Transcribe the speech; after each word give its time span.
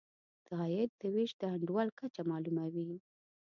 د 0.45 0.47
عاید 0.59 0.91
د 1.01 1.01
وېش 1.13 1.31
د 1.39 1.41
انډول 1.55 1.87
کچه 1.99 2.21
معلوموي. 2.29 2.91